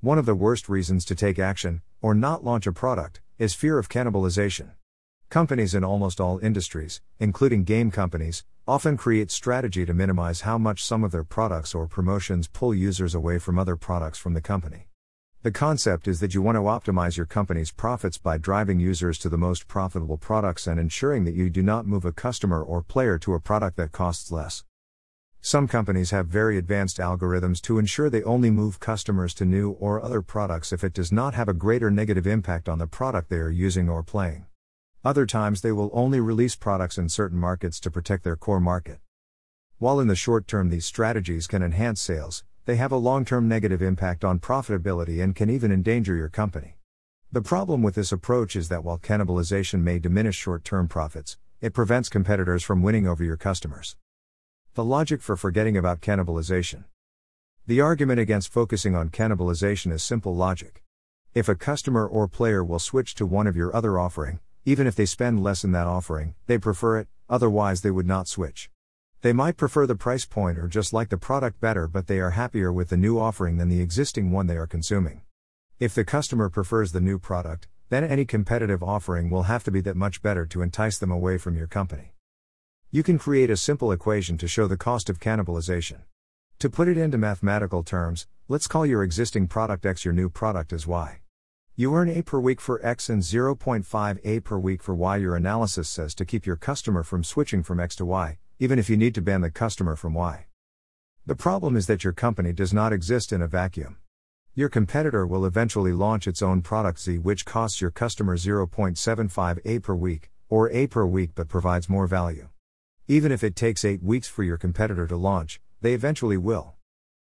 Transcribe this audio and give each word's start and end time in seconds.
One 0.00 0.16
of 0.16 0.26
the 0.26 0.34
worst 0.36 0.68
reasons 0.68 1.04
to 1.06 1.16
take 1.16 1.40
action, 1.40 1.82
or 2.00 2.14
not 2.14 2.44
launch 2.44 2.68
a 2.68 2.72
product, 2.72 3.20
is 3.36 3.54
fear 3.54 3.80
of 3.80 3.88
cannibalization. 3.88 4.70
Companies 5.28 5.74
in 5.74 5.82
almost 5.82 6.20
all 6.20 6.38
industries, 6.38 7.02
including 7.18 7.64
game 7.64 7.90
companies, 7.90 8.44
often 8.68 8.96
create 8.96 9.32
strategy 9.32 9.84
to 9.84 9.92
minimize 9.92 10.42
how 10.42 10.56
much 10.56 10.84
some 10.84 11.02
of 11.02 11.10
their 11.10 11.24
products 11.24 11.74
or 11.74 11.88
promotions 11.88 12.46
pull 12.46 12.72
users 12.72 13.12
away 13.12 13.40
from 13.40 13.58
other 13.58 13.74
products 13.74 14.18
from 14.18 14.34
the 14.34 14.40
company. 14.40 14.86
The 15.42 15.50
concept 15.50 16.06
is 16.06 16.20
that 16.20 16.32
you 16.32 16.42
want 16.42 16.54
to 16.54 16.60
optimize 16.92 17.16
your 17.16 17.26
company's 17.26 17.72
profits 17.72 18.18
by 18.18 18.38
driving 18.38 18.78
users 18.78 19.18
to 19.18 19.28
the 19.28 19.36
most 19.36 19.66
profitable 19.66 20.16
products 20.16 20.68
and 20.68 20.78
ensuring 20.78 21.24
that 21.24 21.34
you 21.34 21.50
do 21.50 21.64
not 21.64 21.88
move 21.88 22.04
a 22.04 22.12
customer 22.12 22.62
or 22.62 22.82
player 22.82 23.18
to 23.18 23.34
a 23.34 23.40
product 23.40 23.76
that 23.78 23.90
costs 23.90 24.30
less. 24.30 24.62
Some 25.40 25.68
companies 25.68 26.10
have 26.10 26.26
very 26.26 26.58
advanced 26.58 26.98
algorithms 26.98 27.60
to 27.62 27.78
ensure 27.78 28.10
they 28.10 28.22
only 28.24 28.50
move 28.50 28.80
customers 28.80 29.32
to 29.34 29.44
new 29.44 29.70
or 29.70 30.02
other 30.02 30.20
products 30.20 30.72
if 30.72 30.82
it 30.82 30.92
does 30.92 31.12
not 31.12 31.34
have 31.34 31.48
a 31.48 31.54
greater 31.54 31.90
negative 31.90 32.26
impact 32.26 32.68
on 32.68 32.78
the 32.78 32.86
product 32.86 33.30
they 33.30 33.36
are 33.36 33.50
using 33.50 33.88
or 33.88 34.02
playing. 34.02 34.46
Other 35.04 35.26
times 35.26 35.60
they 35.60 35.72
will 35.72 35.90
only 35.92 36.20
release 36.20 36.56
products 36.56 36.98
in 36.98 37.08
certain 37.08 37.38
markets 37.38 37.78
to 37.80 37.90
protect 37.90 38.24
their 38.24 38.36
core 38.36 38.60
market. 38.60 38.98
While 39.78 40.00
in 40.00 40.08
the 40.08 40.16
short 40.16 40.48
term 40.48 40.70
these 40.70 40.84
strategies 40.84 41.46
can 41.46 41.62
enhance 41.62 42.00
sales, 42.00 42.42
they 42.64 42.76
have 42.76 42.92
a 42.92 42.96
long 42.96 43.24
term 43.24 43.48
negative 43.48 43.80
impact 43.80 44.24
on 44.24 44.40
profitability 44.40 45.22
and 45.22 45.36
can 45.36 45.48
even 45.48 45.70
endanger 45.70 46.16
your 46.16 46.28
company. 46.28 46.74
The 47.30 47.42
problem 47.42 47.82
with 47.82 47.94
this 47.94 48.10
approach 48.10 48.56
is 48.56 48.68
that 48.68 48.82
while 48.82 48.98
cannibalization 48.98 49.82
may 49.82 49.98
diminish 49.98 50.36
short 50.36 50.64
term 50.64 50.88
profits, 50.88 51.38
it 51.60 51.74
prevents 51.74 52.08
competitors 52.08 52.64
from 52.64 52.82
winning 52.82 53.06
over 53.06 53.22
your 53.22 53.36
customers. 53.36 53.96
The 54.78 54.84
logic 54.84 55.22
for 55.22 55.34
forgetting 55.34 55.76
about 55.76 56.00
cannibalization. 56.00 56.84
The 57.66 57.80
argument 57.80 58.20
against 58.20 58.52
focusing 58.52 58.94
on 58.94 59.08
cannibalization 59.08 59.90
is 59.90 60.04
simple 60.04 60.36
logic. 60.36 60.84
If 61.34 61.48
a 61.48 61.56
customer 61.56 62.06
or 62.06 62.28
player 62.28 62.62
will 62.62 62.78
switch 62.78 63.16
to 63.16 63.26
one 63.26 63.48
of 63.48 63.56
your 63.56 63.74
other 63.74 63.98
offering, 63.98 64.38
even 64.64 64.86
if 64.86 64.94
they 64.94 65.04
spend 65.04 65.42
less 65.42 65.64
in 65.64 65.72
that 65.72 65.88
offering, 65.88 66.36
they 66.46 66.58
prefer 66.58 67.00
it, 67.00 67.08
otherwise 67.28 67.80
they 67.80 67.90
would 67.90 68.06
not 68.06 68.28
switch. 68.28 68.70
They 69.22 69.32
might 69.32 69.56
prefer 69.56 69.84
the 69.84 69.96
price 69.96 70.24
point 70.24 70.60
or 70.60 70.68
just 70.68 70.92
like 70.92 71.08
the 71.08 71.18
product 71.18 71.60
better, 71.60 71.88
but 71.88 72.06
they 72.06 72.20
are 72.20 72.38
happier 72.38 72.72
with 72.72 72.90
the 72.90 72.96
new 72.96 73.18
offering 73.18 73.56
than 73.56 73.68
the 73.68 73.80
existing 73.80 74.30
one 74.30 74.46
they 74.46 74.56
are 74.56 74.68
consuming. 74.68 75.22
If 75.80 75.92
the 75.92 76.04
customer 76.04 76.48
prefers 76.48 76.92
the 76.92 77.00
new 77.00 77.18
product, 77.18 77.66
then 77.88 78.04
any 78.04 78.24
competitive 78.24 78.84
offering 78.84 79.28
will 79.28 79.50
have 79.50 79.64
to 79.64 79.72
be 79.72 79.80
that 79.80 79.96
much 79.96 80.22
better 80.22 80.46
to 80.46 80.62
entice 80.62 80.98
them 80.98 81.10
away 81.10 81.36
from 81.36 81.56
your 81.56 81.66
company. 81.66 82.12
You 82.90 83.02
can 83.02 83.18
create 83.18 83.50
a 83.50 83.56
simple 83.58 83.92
equation 83.92 84.38
to 84.38 84.48
show 84.48 84.66
the 84.66 84.78
cost 84.78 85.10
of 85.10 85.20
cannibalization. 85.20 86.04
To 86.58 86.70
put 86.70 86.88
it 86.88 86.96
into 86.96 87.18
mathematical 87.18 87.82
terms, 87.82 88.26
let's 88.48 88.66
call 88.66 88.86
your 88.86 89.02
existing 89.02 89.46
product 89.46 89.84
X 89.84 90.06
your 90.06 90.14
new 90.14 90.30
product 90.30 90.72
as 90.72 90.86
Y. 90.86 91.20
You 91.76 91.94
earn 91.94 92.08
A 92.08 92.22
per 92.22 92.40
week 92.40 92.62
for 92.62 92.80
X 92.82 93.10
and 93.10 93.20
0.5 93.20 94.18
A 94.24 94.40
per 94.40 94.58
week 94.58 94.82
for 94.82 94.94
Y. 94.94 95.18
Your 95.18 95.36
analysis 95.36 95.86
says 95.86 96.14
to 96.14 96.24
keep 96.24 96.46
your 96.46 96.56
customer 96.56 97.02
from 97.02 97.22
switching 97.22 97.62
from 97.62 97.78
X 97.78 97.94
to 97.96 98.06
Y, 98.06 98.38
even 98.58 98.78
if 98.78 98.88
you 98.88 98.96
need 98.96 99.14
to 99.16 99.20
ban 99.20 99.42
the 99.42 99.50
customer 99.50 99.94
from 99.94 100.14
Y. 100.14 100.46
The 101.26 101.36
problem 101.36 101.76
is 101.76 101.88
that 101.88 102.04
your 102.04 102.14
company 102.14 102.54
does 102.54 102.72
not 102.72 102.94
exist 102.94 103.34
in 103.34 103.42
a 103.42 103.46
vacuum. 103.46 103.98
Your 104.54 104.70
competitor 104.70 105.26
will 105.26 105.44
eventually 105.44 105.92
launch 105.92 106.26
its 106.26 106.40
own 106.40 106.62
product 106.62 107.00
Z, 107.00 107.18
which 107.18 107.44
costs 107.44 107.82
your 107.82 107.90
customer 107.90 108.38
0.75 108.38 109.58
A 109.66 109.78
per 109.78 109.94
week, 109.94 110.30
or 110.48 110.70
A 110.70 110.86
per 110.86 111.04
week 111.04 111.32
but 111.34 111.48
provides 111.48 111.90
more 111.90 112.06
value. 112.06 112.48
Even 113.10 113.32
if 113.32 113.42
it 113.42 113.56
takes 113.56 113.86
8 113.86 114.02
weeks 114.02 114.28
for 114.28 114.42
your 114.42 114.58
competitor 114.58 115.06
to 115.06 115.16
launch, 115.16 115.62
they 115.80 115.94
eventually 115.94 116.36
will. 116.36 116.74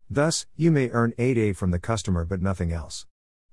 Thus, 0.09 0.45
you 0.57 0.69
may 0.69 0.89
earn 0.89 1.13
8A 1.17 1.55
from 1.55 1.71
the 1.71 1.79
customer 1.79 2.25
but 2.25 2.41
nothing 2.41 2.73
else. 2.73 3.05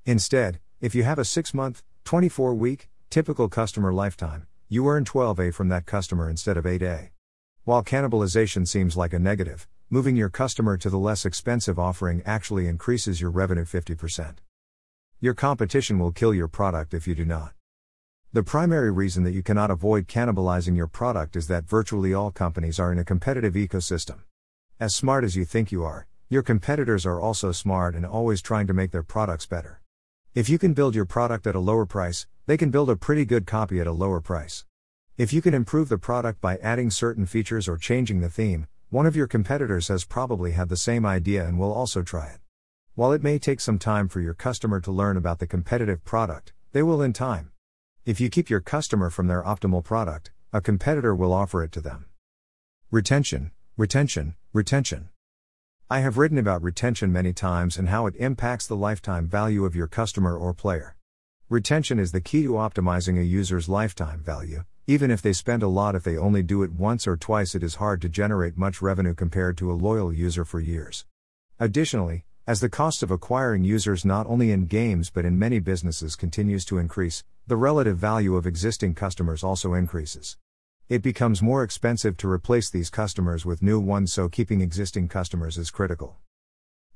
Instead, 0.05 0.59
if 0.81 0.97
you 0.97 1.05
have 1.05 1.21
a 1.21 1.25
6 1.25 1.55
month, 1.55 1.85
24 2.05 2.57
week, 2.57 2.89
typical 3.09 3.49
customer 3.49 3.93
lifetime, 3.93 4.49
you 4.69 4.89
earn 4.89 5.05
12A 5.05 5.55
from 5.55 5.69
that 5.69 5.87
customer 5.87 6.29
instead 6.29 6.57
of 6.57 6.65
8A. 6.65 7.11
While 7.63 7.85
cannibalization 7.85 8.67
seems 8.67 8.97
like 8.97 9.13
a 9.13 9.21
negative, 9.21 9.69
moving 9.89 10.17
your 10.17 10.29
customer 10.29 10.77
to 10.79 10.91
the 10.91 10.99
less 10.99 11.25
expensive 11.25 11.79
offering 11.79 12.21
actually 12.27 12.67
increases 12.67 13.21
your 13.21 13.31
revenue 13.31 13.65
50%. 13.65 14.39
Your 15.21 15.35
competition 15.35 16.01
will 16.01 16.11
kill 16.11 16.35
your 16.35 16.49
product 16.49 16.95
if 16.95 17.07
you 17.07 17.15
do 17.15 17.25
not. 17.25 17.53
The 18.35 18.43
primary 18.43 18.91
reason 18.91 19.23
that 19.23 19.31
you 19.31 19.45
cannot 19.45 19.71
avoid 19.71 20.09
cannibalizing 20.09 20.77
your 20.77 20.89
product 20.89 21.37
is 21.37 21.47
that 21.47 21.69
virtually 21.69 22.13
all 22.13 22.33
companies 22.33 22.81
are 22.81 22.91
in 22.91 22.99
a 22.99 23.05
competitive 23.05 23.55
ecosystem. 23.55 24.23
As 24.81 24.93
smart 24.93 25.23
as 25.23 25.37
you 25.37 25.45
think 25.45 25.71
you 25.71 25.85
are, 25.85 26.09
your 26.29 26.43
competitors 26.43 27.07
are 27.07 27.21
also 27.21 27.53
smart 27.53 27.95
and 27.95 28.05
always 28.05 28.43
trying 28.43 28.67
to 28.67 28.75
make 28.75 28.91
their 28.91 29.05
products 29.05 29.47
better. 29.47 29.81
If 30.35 30.49
you 30.49 30.59
can 30.59 30.75
build 30.75 30.97
your 30.97 31.05
product 31.05 31.47
at 31.47 31.55
a 31.55 31.61
lower 31.61 31.87
price, 31.87 32.27
they 32.47 32.57
can 32.57 32.73
build 32.73 32.91
a 32.91 32.97
pretty 32.97 33.25
good 33.25 33.47
copy 33.47 33.79
at 33.79 33.87
a 33.87 33.93
lower 33.93 34.21
price. 34.21 34.65
If 35.17 35.33
you 35.33 35.41
can 35.41 35.55
improve 35.55 35.89
the 35.89 35.97
product 35.97 36.41
by 36.41 36.57
adding 36.57 36.91
certain 36.91 37.27
features 37.27 37.69
or 37.69 37.77
changing 37.77 38.21
the 38.21 38.29
theme, 38.29 38.67
one 38.91 39.07
of 39.07 39.15
your 39.15 39.29
competitors 39.29 39.87
has 39.87 40.05
probably 40.05 40.51
had 40.51 40.71
the 40.71 40.77
same 40.77 41.07
idea 41.07 41.47
and 41.47 41.57
will 41.57 41.73
also 41.73 42.03
try 42.03 42.27
it. 42.31 42.41
While 42.97 43.13
it 43.13 43.23
may 43.23 43.39
take 43.39 43.61
some 43.61 43.79
time 43.79 44.09
for 44.09 44.21
your 44.21 44.35
customer 44.35 44.81
to 44.81 44.91
learn 44.91 45.17
about 45.17 45.39
the 45.39 45.47
competitive 45.47 46.05
product, 46.05 46.53
they 46.73 46.83
will 46.83 47.01
in 47.01 47.13
time. 47.13 47.53
If 48.07 48.21
you 48.21 48.29
keep 48.29 48.51
your 48.51 48.61
customer 48.61 49.09
from 49.09 49.29
their 49.29 49.43
optimal 49.43 49.83
product, 49.83 50.31
a 50.53 50.61
competitor 50.61 51.15
will 51.15 51.33
offer 51.33 51.65
it 51.65 51.73
to 51.73 51.81
them. 51.81 52.05
Retention, 52.91 53.51
retention, 53.79 54.35
retention. 54.53 55.09
I 55.89 56.01
have 56.01 56.19
written 56.19 56.37
about 56.37 56.63
retention 56.63 57.11
many 57.11 57.33
times 57.33 57.79
and 57.79 57.89
how 57.89 58.07
it 58.07 58.15
impacts 58.17 58.67
the 58.67 58.77
lifetime 58.77 59.27
value 59.27 59.65
of 59.65 59.75
your 59.75 59.87
customer 59.87 60.37
or 60.37 60.53
player. 60.53 60.97
Retention 61.49 61.99
is 61.99 62.13
the 62.13 62.21
key 62.21 62.43
to 62.43 62.51
optimizing 62.51 63.19
a 63.19 63.25
user's 63.25 63.71
lifetime 63.71 64.21
value, 64.23 64.65
even 64.87 65.11
if 65.11 65.23
they 65.23 65.33
spend 65.33 65.63
a 65.63 65.69
lot, 65.69 65.95
if 65.95 66.05
they 66.05 66.19
only 66.19 66.43
do 66.43 66.63
it 66.63 66.73
once 66.73 67.07
or 67.07 67.17
twice, 67.17 67.55
it 67.55 67.63
is 67.63 67.77
hard 67.77 68.03
to 68.03 68.11
generate 68.11 68.59
much 68.59 68.83
revenue 68.83 69.15
compared 69.15 69.57
to 69.57 69.73
a 69.73 69.81
loyal 69.81 70.13
user 70.13 70.45
for 70.45 70.61
years. 70.61 71.07
Additionally, 71.59 72.27
as 72.47 72.61
the 72.61 72.69
cost 72.69 73.03
of 73.03 73.11
acquiring 73.11 73.65
users 73.65 74.05
not 74.05 74.27
only 74.27 74.51
in 74.51 74.67
games 74.67 75.09
but 75.09 75.25
in 75.25 75.39
many 75.39 75.59
businesses 75.59 76.15
continues 76.15 76.63
to 76.67 76.77
increase, 76.77 77.25
the 77.47 77.57
relative 77.57 77.97
value 77.97 78.37
of 78.37 78.47
existing 78.47 78.95
customers 78.95 79.43
also 79.43 79.73
increases. 79.73 80.37
It 80.87 81.01
becomes 81.01 81.41
more 81.41 81.63
expensive 81.63 82.19
to 82.19 82.31
replace 82.31 82.69
these 82.69 82.91
customers 82.91 83.47
with 83.47 83.63
new 83.63 83.81
ones, 83.81 84.13
so 84.13 84.29
keeping 84.29 84.61
existing 84.61 85.09
customers 85.09 85.57
is 85.57 85.71
critical. 85.71 86.17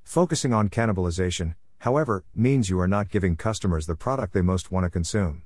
Focusing 0.02 0.52
on 0.52 0.68
cannibalization, 0.68 1.54
however, 1.78 2.24
means 2.34 2.68
you 2.68 2.78
are 2.80 2.88
not 2.88 3.08
giving 3.08 3.34
customers 3.34 3.86
the 3.86 3.94
product 3.94 4.34
they 4.34 4.42
most 4.42 4.70
want 4.70 4.84
to 4.84 4.90
consume. 4.90 5.44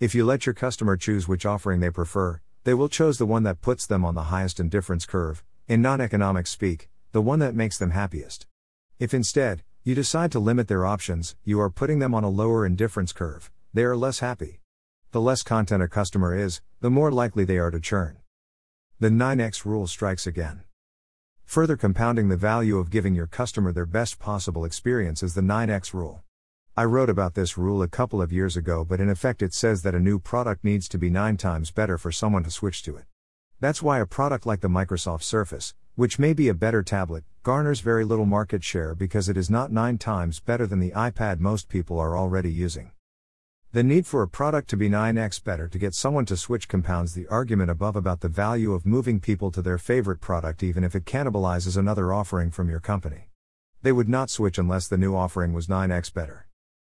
If 0.00 0.12
you 0.12 0.24
let 0.24 0.46
your 0.46 0.54
customer 0.54 0.96
choose 0.96 1.28
which 1.28 1.46
offering 1.46 1.78
they 1.78 1.90
prefer, 1.90 2.40
they 2.64 2.74
will 2.74 2.88
choose 2.88 3.18
the 3.18 3.26
one 3.26 3.44
that 3.44 3.60
puts 3.60 3.86
them 3.86 4.04
on 4.04 4.16
the 4.16 4.24
highest 4.24 4.58
indifference 4.58 5.06
curve, 5.06 5.44
in 5.68 5.80
non 5.80 6.00
economic 6.00 6.48
speak, 6.48 6.88
the 7.12 7.22
one 7.22 7.38
that 7.38 7.54
makes 7.54 7.78
them 7.78 7.92
happiest. 7.92 8.46
If 8.98 9.12
instead, 9.12 9.62
you 9.84 9.94
decide 9.94 10.32
to 10.32 10.38
limit 10.38 10.68
their 10.68 10.86
options, 10.86 11.36
you 11.44 11.60
are 11.60 11.68
putting 11.68 11.98
them 11.98 12.14
on 12.14 12.24
a 12.24 12.30
lower 12.30 12.64
indifference 12.64 13.12
curve, 13.12 13.50
they 13.74 13.84
are 13.84 13.94
less 13.94 14.20
happy. 14.20 14.60
The 15.10 15.20
less 15.20 15.42
content 15.42 15.82
a 15.82 15.88
customer 15.88 16.34
is, 16.34 16.62
the 16.80 16.88
more 16.88 17.12
likely 17.12 17.44
they 17.44 17.58
are 17.58 17.70
to 17.70 17.78
churn. 17.78 18.16
The 18.98 19.10
9x 19.10 19.66
rule 19.66 19.86
strikes 19.86 20.26
again. 20.26 20.62
Further 21.44 21.76
compounding 21.76 22.30
the 22.30 22.38
value 22.38 22.78
of 22.78 22.88
giving 22.88 23.14
your 23.14 23.26
customer 23.26 23.70
their 23.70 23.84
best 23.84 24.18
possible 24.18 24.64
experience 24.64 25.22
is 25.22 25.34
the 25.34 25.42
9x 25.42 25.92
rule. 25.92 26.22
I 26.74 26.84
wrote 26.84 27.10
about 27.10 27.34
this 27.34 27.58
rule 27.58 27.82
a 27.82 27.88
couple 27.88 28.22
of 28.22 28.32
years 28.32 28.56
ago, 28.56 28.82
but 28.82 28.98
in 28.98 29.10
effect, 29.10 29.42
it 29.42 29.52
says 29.52 29.82
that 29.82 29.94
a 29.94 30.00
new 30.00 30.18
product 30.18 30.64
needs 30.64 30.88
to 30.88 30.98
be 30.98 31.10
nine 31.10 31.36
times 31.36 31.70
better 31.70 31.98
for 31.98 32.10
someone 32.10 32.44
to 32.44 32.50
switch 32.50 32.82
to 32.84 32.96
it. 32.96 33.04
That's 33.60 33.82
why 33.82 34.00
a 34.00 34.06
product 34.06 34.46
like 34.46 34.60
the 34.62 34.68
Microsoft 34.68 35.22
Surface, 35.22 35.74
which 35.96 36.18
may 36.18 36.34
be 36.34 36.46
a 36.48 36.54
better 36.54 36.82
tablet, 36.82 37.24
garners 37.42 37.80
very 37.80 38.04
little 38.04 38.26
market 38.26 38.62
share 38.62 38.94
because 38.94 39.30
it 39.30 39.36
is 39.36 39.48
not 39.48 39.72
nine 39.72 39.96
times 39.96 40.40
better 40.40 40.66
than 40.66 40.78
the 40.78 40.90
iPad 40.90 41.40
most 41.40 41.70
people 41.70 41.98
are 41.98 42.18
already 42.18 42.52
using. 42.52 42.90
The 43.72 43.82
need 43.82 44.06
for 44.06 44.20
a 44.20 44.28
product 44.28 44.68
to 44.68 44.76
be 44.76 44.90
9x 44.90 45.42
better 45.42 45.68
to 45.68 45.78
get 45.78 45.94
someone 45.94 46.26
to 46.26 46.36
switch 46.36 46.68
compounds 46.68 47.14
the 47.14 47.26
argument 47.28 47.70
above 47.70 47.96
about 47.96 48.20
the 48.20 48.28
value 48.28 48.74
of 48.74 48.84
moving 48.84 49.20
people 49.20 49.50
to 49.50 49.62
their 49.62 49.78
favorite 49.78 50.20
product 50.20 50.62
even 50.62 50.84
if 50.84 50.94
it 50.94 51.06
cannibalizes 51.06 51.78
another 51.78 52.12
offering 52.12 52.50
from 52.50 52.68
your 52.68 52.80
company. 52.80 53.30
They 53.80 53.92
would 53.92 54.08
not 54.08 54.28
switch 54.28 54.58
unless 54.58 54.88
the 54.88 54.98
new 54.98 55.16
offering 55.16 55.54
was 55.54 55.66
9x 55.66 56.12
better. 56.12 56.46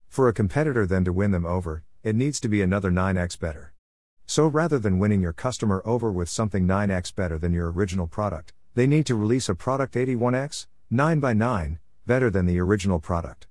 For 0.08 0.28
a 0.28 0.34
competitor 0.34 0.88
then 0.88 1.06
to 1.06 1.14
win 1.14 1.30
them 1.30 1.46
over, 1.46 1.84
it 2.02 2.16
needs 2.16 2.40
to 2.40 2.48
be 2.48 2.64
another 2.64 2.90
9x 2.90 3.40
better. 3.40 3.74
So 4.26 4.48
rather 4.48 4.80
than 4.80 4.98
winning 4.98 5.22
your 5.22 5.34
customer 5.34 5.84
over 5.86 6.12
with 6.12 6.28
something 6.28 6.68
9x 6.68 7.14
better 7.14 7.38
than 7.38 7.54
your 7.54 7.72
original 7.72 8.08
product, 8.08 8.54
they 8.76 8.86
need 8.86 9.06
to 9.06 9.16
release 9.16 9.48
a 9.48 9.56
product 9.56 9.96
81x, 9.96 10.68
9x9, 10.92 11.80
better 12.06 12.30
than 12.30 12.46
the 12.46 12.60
original 12.60 13.00
product. 13.00 13.48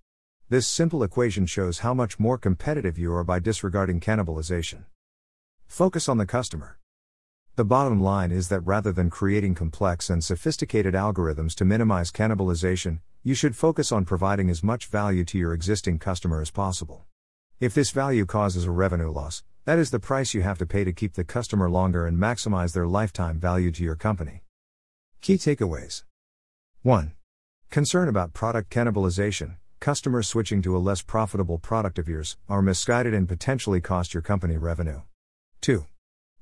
This 0.50 0.68
simple 0.68 1.02
equation 1.02 1.46
shows 1.46 1.78
how 1.78 1.94
much 1.94 2.20
more 2.20 2.36
competitive 2.36 2.98
you 2.98 3.12
are 3.14 3.24
by 3.24 3.38
disregarding 3.38 4.00
cannibalization. 4.00 4.84
Focus 5.66 6.10
on 6.10 6.18
the 6.18 6.26
customer. 6.26 6.78
The 7.56 7.64
bottom 7.64 8.02
line 8.02 8.32
is 8.32 8.48
that 8.48 8.60
rather 8.60 8.92
than 8.92 9.08
creating 9.08 9.54
complex 9.54 10.10
and 10.10 10.22
sophisticated 10.22 10.92
algorithms 10.92 11.54
to 11.54 11.64
minimize 11.64 12.12
cannibalization, 12.12 13.00
you 13.22 13.34
should 13.34 13.56
focus 13.56 13.90
on 13.90 14.04
providing 14.04 14.50
as 14.50 14.62
much 14.62 14.86
value 14.86 15.24
to 15.24 15.38
your 15.38 15.54
existing 15.54 15.98
customer 15.98 16.42
as 16.42 16.50
possible. 16.50 17.06
If 17.60 17.72
this 17.72 17.92
value 17.92 18.26
causes 18.26 18.66
a 18.66 18.70
revenue 18.70 19.10
loss, 19.10 19.42
that 19.64 19.78
is 19.78 19.90
the 19.90 19.98
price 19.98 20.34
you 20.34 20.42
have 20.42 20.58
to 20.58 20.66
pay 20.66 20.84
to 20.84 20.92
keep 20.92 21.14
the 21.14 21.24
customer 21.24 21.70
longer 21.70 22.06
and 22.06 22.18
maximize 22.18 22.74
their 22.74 22.86
lifetime 22.86 23.40
value 23.40 23.70
to 23.70 23.82
your 23.82 23.96
company. 23.96 24.43
Key 25.24 25.38
takeaways 25.38 26.02
1. 26.82 27.12
Concern 27.70 28.08
about 28.08 28.34
product 28.34 28.68
cannibalization, 28.68 29.56
customers 29.80 30.28
switching 30.28 30.60
to 30.60 30.76
a 30.76 30.84
less 30.86 31.00
profitable 31.00 31.56
product 31.56 31.98
of 31.98 32.06
yours, 32.06 32.36
are 32.46 32.60
misguided 32.60 33.14
and 33.14 33.26
potentially 33.26 33.80
cost 33.80 34.12
your 34.12 34.22
company 34.22 34.58
revenue. 34.58 35.00
2. 35.62 35.86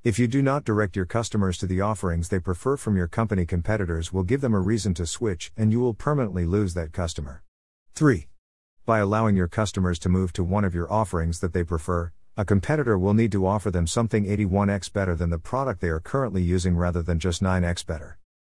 If 0.02 0.18
you 0.18 0.26
do 0.26 0.42
not 0.42 0.64
direct 0.64 0.96
your 0.96 1.04
customers 1.06 1.58
to 1.58 1.66
the 1.68 1.80
offerings 1.80 2.28
they 2.28 2.40
prefer 2.40 2.76
from 2.76 2.96
your 2.96 3.06
company, 3.06 3.46
competitors 3.46 4.12
will 4.12 4.24
give 4.24 4.40
them 4.40 4.52
a 4.52 4.58
reason 4.58 4.94
to 4.94 5.06
switch 5.06 5.52
and 5.56 5.70
you 5.70 5.78
will 5.78 5.94
permanently 5.94 6.44
lose 6.44 6.74
that 6.74 6.92
customer. 6.92 7.44
3. 7.94 8.26
By 8.84 8.98
allowing 8.98 9.36
your 9.36 9.46
customers 9.46 10.00
to 10.00 10.08
move 10.08 10.32
to 10.32 10.42
one 10.42 10.64
of 10.64 10.74
your 10.74 10.92
offerings 10.92 11.38
that 11.38 11.52
they 11.52 11.62
prefer, 11.62 12.10
a 12.36 12.44
competitor 12.44 12.98
will 12.98 13.14
need 13.14 13.30
to 13.30 13.46
offer 13.46 13.70
them 13.70 13.86
something 13.86 14.24
81x 14.24 14.92
better 14.92 15.14
than 15.14 15.30
the 15.30 15.38
product 15.38 15.80
they 15.80 15.88
are 15.88 16.00
currently 16.00 16.42
using 16.42 16.76
rather 16.76 17.00
than 17.00 17.20
just 17.20 17.40
9x 17.40 17.86
better. 17.86 18.18